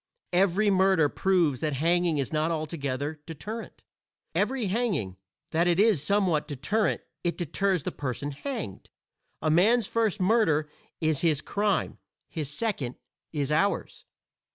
[0.33, 3.83] Every murder proves that hanging is not altogether deterrent;
[4.33, 5.15] every hanging,
[5.51, 8.89] that it is somewhat deterrent it deters the person hanged.
[9.43, 10.67] A man's first murder
[11.01, 12.95] is his crime, his second
[13.31, 14.05] is ours.